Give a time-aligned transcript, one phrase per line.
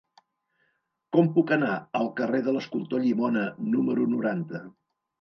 [1.17, 4.69] Com puc anar al carrer de l'Escultor Llimona número noranta?